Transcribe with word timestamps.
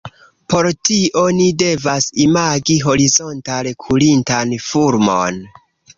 Por 0.51 0.67
tio 0.89 1.25
ni 1.41 1.49
devas 1.63 2.07
imagi 2.25 2.77
horizontale 2.87 3.75
kurintan 3.85 4.57
fulmon. 4.71 5.39